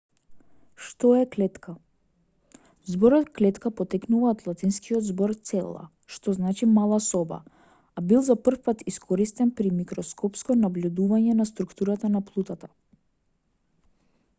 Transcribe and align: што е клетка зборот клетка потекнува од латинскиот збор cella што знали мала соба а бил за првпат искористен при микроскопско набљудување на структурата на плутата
што 0.83 1.09
е 1.15 1.25
клетка 1.33 1.73
зборот 2.93 3.27
клетка 3.35 3.71
потекнува 3.81 4.31
од 4.37 4.41
латинскиот 4.51 5.05
збор 5.11 5.33
cella 5.51 5.85
што 6.17 6.35
знали 6.39 6.69
мала 6.79 6.99
соба 7.09 7.39
а 7.65 8.05
бил 8.13 8.25
за 8.31 8.39
првпат 8.49 8.83
искористен 8.95 9.55
при 9.63 9.75
микроскопско 9.83 10.59
набљудување 10.65 11.37
на 11.45 11.51
структурата 11.53 12.15
на 12.19 12.27
плутата 12.33 12.75